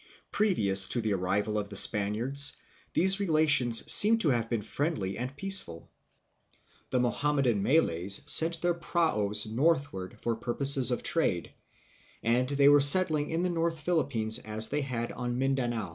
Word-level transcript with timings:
Pre 0.31 0.55
vious 0.55 0.89
to 0.89 0.99
the 0.99 1.13
arrival 1.13 1.59
of 1.59 1.69
the 1.69 1.75
Spaniards 1.75 2.57
these 2.93 3.19
relations 3.19 3.91
seem 3.91 4.17
to 4.17 4.29
have 4.29 4.49
been 4.49 4.63
friendly 4.63 5.15
and 5.15 5.37
peaceful. 5.37 5.91
The 6.89 6.99
Mohammedan 6.99 7.57
100 7.57 7.63
THE 7.63 7.69
PHILIPPINES. 7.69 7.87
Malays 7.91 8.21
sent 8.25 8.61
their 8.63 8.73
praus 8.73 9.45
northward 9.45 10.17
for 10.19 10.35
purposes 10.35 10.89
of 10.89 11.03
trade, 11.03 11.53
and 12.23 12.49
they 12.49 12.67
were 12.67 12.77
also 12.77 12.99
settling 12.99 13.29
in 13.29 13.43
the 13.43 13.49
north 13.49 13.79
Philippines 13.79 14.39
as 14.39 14.69
they 14.69 14.81
had 14.81 15.11
in 15.11 15.37
Mindanao. 15.37 15.89